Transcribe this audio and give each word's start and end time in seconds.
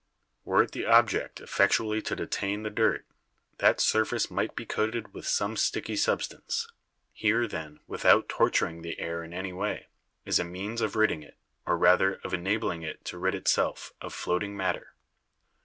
Were 0.43 0.63
it 0.63 0.71
the 0.71 0.87
object 0.87 1.41
effectually 1.41 2.01
to 2.01 2.15
detain 2.15 2.63
the 2.63 2.71
dirt, 2.71 3.05
that 3.59 3.79
surface 3.79 4.31
might 4.31 4.55
be 4.55 4.65
coated 4.65 5.13
with 5.13 5.27
some 5.27 5.55
sticky 5.55 5.95
sub 5.95 6.23
stance. 6.23 6.67
Here, 7.13 7.47
then, 7.47 7.81
without 7.85 8.27
'torturing' 8.27 8.81
the 8.81 8.97
air 8.97 9.23
in 9.23 9.31
any 9.31 9.53
way, 9.53 9.89
is 10.25 10.39
a 10.39 10.43
means 10.43 10.81
of 10.81 10.95
ridding 10.95 11.21
it, 11.21 11.37
or 11.67 11.77
rather 11.77 12.15
of 12.23 12.33
enabling 12.33 12.81
it 12.81 13.05
to 13.05 13.19
rid 13.19 13.35
itself, 13.35 13.93
of 14.01 14.11
floating 14.11 14.57
matter. 14.57 14.95